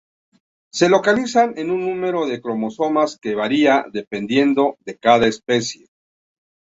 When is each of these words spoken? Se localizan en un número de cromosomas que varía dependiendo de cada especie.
Se 0.73 0.89
localizan 0.89 1.59
en 1.59 1.69
un 1.69 1.85
número 1.87 2.25
de 2.25 2.41
cromosomas 2.41 3.19
que 3.21 3.35
varía 3.35 3.85
dependiendo 3.93 4.77
de 4.79 4.97
cada 4.97 5.27
especie. 5.27 5.89